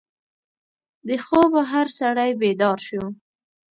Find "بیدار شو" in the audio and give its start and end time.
2.41-3.03